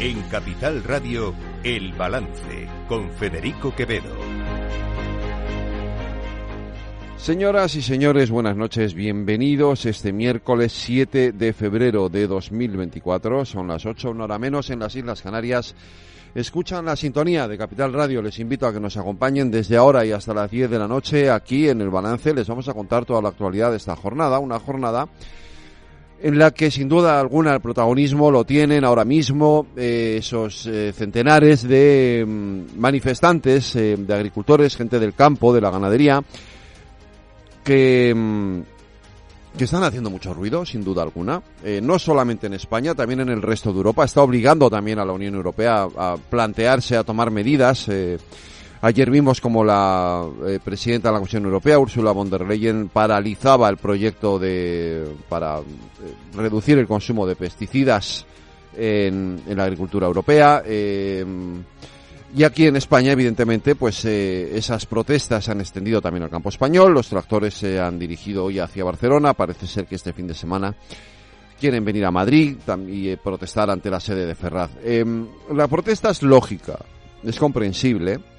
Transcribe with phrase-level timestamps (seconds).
[0.00, 4.10] En Capital Radio, El Balance, con Federico Quevedo.
[7.16, 13.86] Señoras y señores, buenas noches, bienvenidos este miércoles 7 de febrero de 2024, son las
[13.86, 15.76] 8, una hora menos en las Islas Canarias.
[16.34, 20.12] Escuchan la sintonía de Capital Radio, les invito a que nos acompañen desde ahora y
[20.12, 22.34] hasta las 10 de la noche aquí en el balance.
[22.34, 25.08] Les vamos a contar toda la actualidad de esta jornada, una jornada
[26.22, 30.92] en la que sin duda alguna el protagonismo lo tienen ahora mismo eh, esos eh,
[30.94, 36.22] centenares de mm, manifestantes, eh, de agricultores, gente del campo, de la ganadería,
[37.64, 38.60] que, mm,
[39.58, 41.42] que están haciendo mucho ruido, sin duda alguna.
[41.82, 44.04] no solamente en España, también en el resto de Europa.
[44.04, 47.90] Está obligando también a la Unión Europea a, a plantearse, a tomar medidas.
[48.84, 53.68] Ayer vimos como la eh, presidenta de la Comisión Europea, Ursula von der Leyen, paralizaba
[53.68, 55.62] el proyecto de para eh,
[56.34, 58.26] reducir el consumo de pesticidas
[58.76, 60.64] en, la agricultura europea.
[60.66, 61.24] Eh,
[62.34, 66.92] y aquí en España, evidentemente, pues esas protestas se han extendido también al campo español.
[66.92, 69.34] Los tractores se han dirigido hoy hacia Barcelona.
[69.34, 70.74] Parece ser que este fin de semana
[71.60, 72.56] quieren venir a Madrid
[72.88, 74.70] y protestar ante la sede de Ferraz.
[75.54, 76.78] la protesta es lógica,
[77.22, 78.31] es comprensible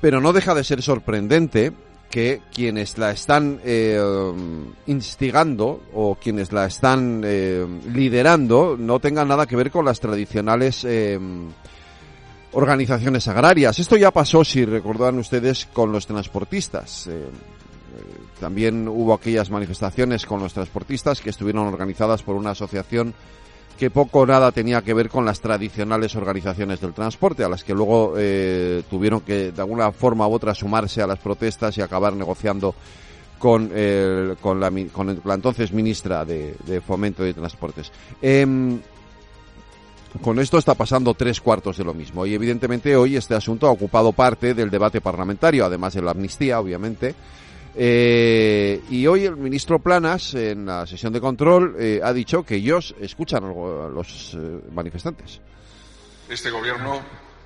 [0.00, 1.72] pero no deja de ser sorprendente
[2.10, 4.00] que quienes la están eh,
[4.86, 10.84] instigando o quienes la están eh, liderando no tengan nada que ver con las tradicionales
[10.84, 11.18] eh,
[12.52, 13.78] organizaciones agrarias.
[13.78, 17.08] Esto ya pasó, si recordarán ustedes, con los transportistas.
[18.40, 23.14] también hubo aquellas manifestaciones con los transportistas que estuvieron organizadas por una asociación
[23.78, 27.64] que poco o nada tenía que ver con las tradicionales organizaciones del transporte, a las
[27.64, 31.80] que luego eh, tuvieron que de alguna forma u otra sumarse a las protestas y
[31.80, 32.74] acabar negociando
[33.38, 33.72] con,
[34.40, 34.68] con, la,
[35.34, 37.90] entonces ministra de, Fomento de Transportes.
[38.20, 38.78] Em,
[40.22, 43.70] con esto está pasando tres cuartos de lo mismo y evidentemente hoy este asunto ha
[43.70, 47.14] ocupado parte del debate parlamentario, además de la amnistía, obviamente.
[47.74, 52.56] Eh, y hoy el ministro Planas, en la sesión de control, eh, ha dicho que
[52.56, 55.40] ellos escuchan a los eh, manifestantes.
[56.28, 57.00] Este gobierno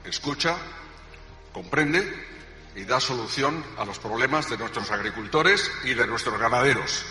[0.05, 0.57] escucha,
[1.53, 2.03] comprende
[2.77, 7.05] y da solución a los problemas de nuestros agricultores y de nuestros ganaderos.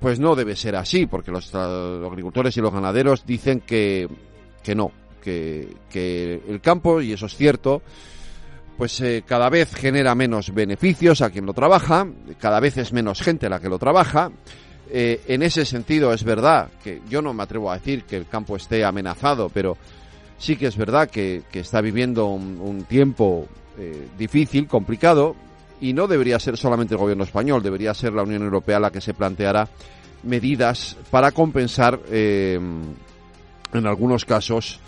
[0.00, 4.08] Pues no debe ser así, porque los, agricultores y los ganaderos dicen que,
[4.62, 4.92] que no,
[5.22, 7.82] que, que el campo, y eso es cierto,
[8.80, 12.06] pues eh, cada vez genera menos beneficios a quien lo trabaja,
[12.38, 14.30] cada vez es menos gente la que lo trabaja.
[14.90, 18.26] Eh, en ese sentido es verdad que yo no me atrevo a decir que el
[18.26, 19.76] campo esté amenazado, pero
[20.38, 23.46] sí que es verdad que, está viviendo un, tiempo
[23.76, 25.36] eh, difícil, complicado,
[25.82, 29.02] y no debería ser solamente el gobierno español, debería ser la Unión Europea la que
[29.02, 29.68] se planteara
[30.22, 32.96] medidas para compensar en
[33.74, 34.80] algunos casos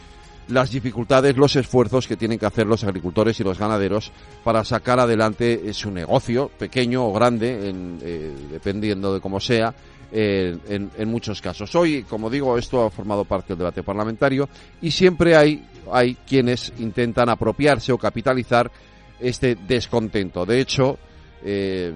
[0.53, 4.13] las dificultades, los esfuerzos que tienen que hacer los agricultores y los ganaderos
[4.45, 9.75] para sacar adelante su negocio, pequeño o grande, eh, dependiendo de cómo sea,
[10.15, 11.75] en, en, muchos casos.
[11.75, 14.47] Hoy, como digo, esto ha formado parte del debate parlamentario
[14.83, 18.71] y siempre hay, hay quienes intentan apropiarse o capitalizar
[19.19, 20.45] este descontento.
[20.45, 20.99] De hecho,
[21.43, 21.95] eh,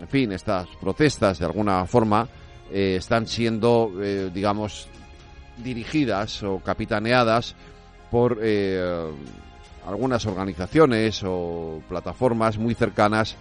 [0.00, 2.26] en fin, estas protestas de alguna forma
[2.72, 3.92] eh, están siendo,
[4.32, 4.88] digamos,
[5.56, 7.54] dirigidas o capitaneadas
[8.10, 9.10] por eh,
[9.86, 13.36] algunas organizaciones o plataformas muy cercanas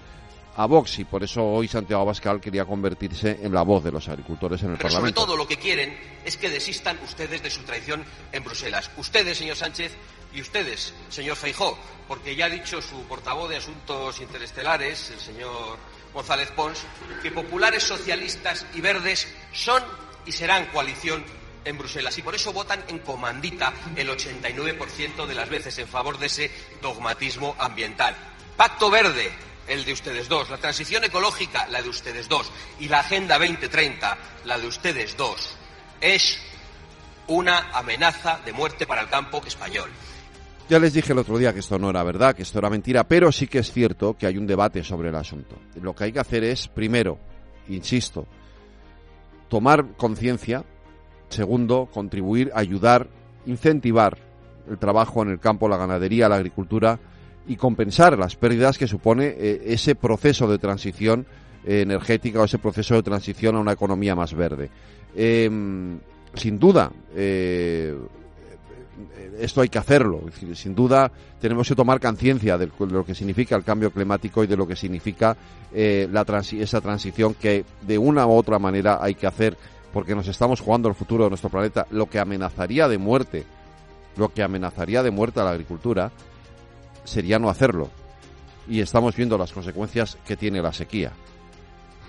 [0.57, 4.07] a Vox y por eso hoy Santiago Abascal quería convertirse en la voz de los
[4.07, 5.19] agricultores en el Pero Parlamento.
[5.19, 8.89] Sobre todo lo que quieren es que desistan ustedes de su traición en Bruselas.
[8.97, 9.91] Ustedes, señor Sánchez,
[10.33, 11.77] y ustedes, señor Feijó,
[12.07, 15.77] porque ya ha dicho su portavoz de Asuntos Interestelares, el señor
[16.13, 16.83] González Pons,
[17.21, 19.81] que populares, socialistas y verdes son
[20.25, 21.23] y serán coalición
[21.65, 26.17] en Bruselas y por eso votan en comandita el 89% de las veces en favor
[26.17, 26.51] de ese
[26.81, 28.15] dogmatismo ambiental.
[28.55, 29.31] Pacto Verde,
[29.67, 34.17] el de ustedes dos, la transición ecológica, la de ustedes dos, y la Agenda 2030,
[34.45, 35.55] la de ustedes dos,
[35.99, 36.39] es
[37.27, 39.89] una amenaza de muerte para el campo español.
[40.69, 43.03] Ya les dije el otro día que esto no era verdad, que esto era mentira,
[43.03, 45.57] pero sí que es cierto que hay un debate sobre el asunto.
[45.79, 47.19] Lo que hay que hacer es, primero,
[47.67, 48.27] insisto,
[49.47, 50.63] tomar conciencia
[51.29, 53.07] Segundo, contribuir, ayudar,
[53.45, 54.17] incentivar
[54.69, 56.99] el trabajo en el campo, la ganadería, la agricultura
[57.47, 61.25] y compensar las pérdidas que supone eh, ese proceso de transición
[61.65, 64.69] eh, energética o ese proceso de transición a una economía más verde.
[65.15, 65.99] Em,
[66.33, 67.95] sin duda, eh,
[69.39, 70.23] esto hay que hacerlo.
[70.53, 74.55] sin duda, tenemos que tomar conciencia de, lo que significa el cambio climático y de
[74.57, 75.35] lo que significa
[75.73, 79.57] esa transición que de una u otra manera hay que hacer
[79.95, 83.45] porque nos estamos jugando el futuro de nuestro planeta, lo que amenazaría de muerte,
[84.17, 86.11] lo que amenazaría de muerte a la agricultura,
[87.05, 87.89] sería no hacerlo.
[88.67, 91.13] Y estamos viendo las consecuencias que tiene la sequía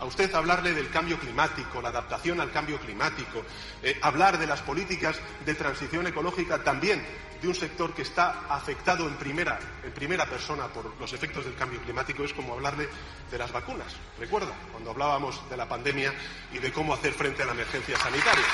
[0.00, 3.42] a usted hablarle del cambio climático, la adaptación al cambio climático,
[3.82, 7.04] eh, hablar de las políticas de transición ecológica también
[7.40, 11.54] de un sector que está afectado en primera, en primera persona por los efectos del
[11.54, 12.88] cambio climático es como hablarle
[13.30, 13.94] de las vacunas.
[14.18, 16.12] Recuerda, cuando hablábamos de la pandemia
[16.52, 18.44] y de cómo hacer frente a la emergencia sanitaria.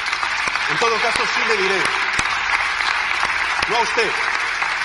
[0.71, 1.81] En todo caso, sí le diré,
[3.69, 4.11] no a usted,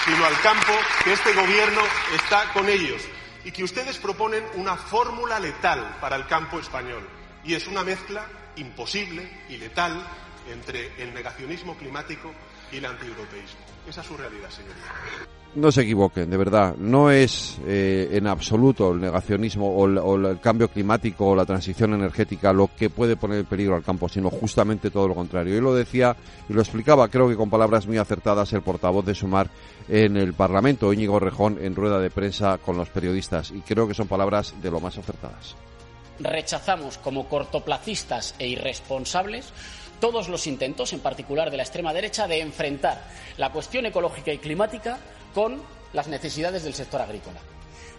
[0.05, 0.73] sino al campo,
[1.03, 1.81] que este gobierno
[2.15, 3.01] está con ellos
[3.47, 7.07] y que ustedes proponen una fórmula letal para el campo español.
[7.45, 8.27] Y es una mezcla
[8.57, 10.05] imposible y letal
[10.51, 12.33] entre el negacionismo climático
[12.73, 13.61] y el antieuropeísmo.
[13.87, 15.36] Esa es su realidad, señoría.
[15.55, 16.75] No se equivoquen, de verdad.
[16.75, 22.53] No es eh, en absoluto el negacionismo o el, cambio climático o la transición energética
[22.53, 25.57] lo que puede poner en peligro al campo, sino justamente todo lo contrario.
[25.57, 26.15] Y lo decía
[26.47, 29.49] y lo explicaba, creo que con palabras muy acertadas, el portavoz de Sumar
[29.87, 33.51] en el Parlamento, Íñigo Rejón, en rueda de prensa con los periodistas.
[33.51, 35.55] Y creo que son palabras de lo más acertadas.
[36.19, 39.51] Rechazamos como cortoplacistas e irresponsables
[39.99, 43.03] todos los intentos, en particular de la extrema derecha, de enfrentar
[43.37, 44.99] la cuestión ecológica y climática
[45.37, 45.61] con
[45.93, 47.39] las necesidades del sector agrícola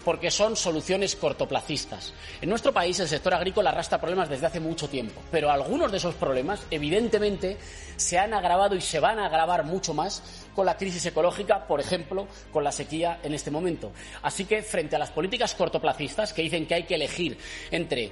[0.04, 2.12] porque son soluciones cortoplacistas.
[2.40, 5.98] En nuestro país el sector agrícola arrastra problemas desde hace mucho tiempo, pero algunos de
[5.98, 7.56] esos problemas evidentemente
[7.96, 11.78] se han agravado y se van a agravar mucho más con la crisis ecológica, por
[11.78, 13.92] ejemplo, con la sequía en este momento.
[14.22, 17.38] Así que frente a las políticas cortoplacistas que dicen que hay que elegir
[17.70, 18.10] entre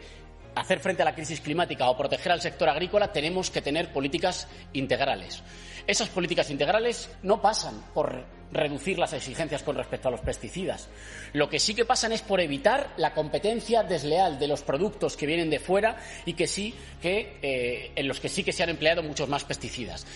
[0.54, 4.46] hacer frente a la crisis climática o proteger al sector agrícola, tenemos que tener políticas
[4.72, 5.42] integrales.
[5.86, 10.88] Esas políticas integrales no pasan por reducir las exigencias con respecto a los pesticidas.
[11.32, 15.26] Lo que sí que pasan es por evitar la competencia desleal de los productos que
[15.26, 18.70] vienen de fuera y que sí que eh, en los que sí que se han
[18.70, 20.06] empleado muchos más pesticidas.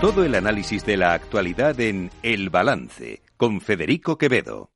[0.00, 4.75] Todo el análisis de la actualidad en El Balance con Federico Quevedo.